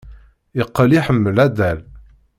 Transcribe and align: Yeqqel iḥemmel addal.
Yeqqel 0.57 0.91
iḥemmel 0.97 1.35
addal. 1.45 1.79